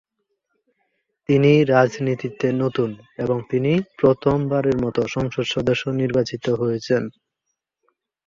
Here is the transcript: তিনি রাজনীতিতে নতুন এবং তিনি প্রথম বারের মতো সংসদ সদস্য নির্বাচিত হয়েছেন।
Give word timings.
তিনি 1.29 1.51
রাজনীতিতে 1.71 2.47
নতুন 2.55 2.89
এবং 3.17 3.37
তিনি 3.49 3.71
প্রথম 3.99 4.37
বারের 4.47 4.77
মতো 4.77 5.01
সংসদ 5.07 5.45
সদস্য 5.47 5.83
নির্বাচিত 6.01 6.45
হয়েছেন। 6.61 7.03